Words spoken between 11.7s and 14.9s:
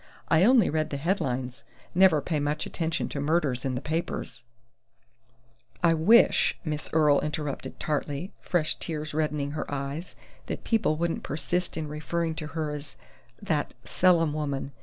in referring to her as 'that Selim woman'....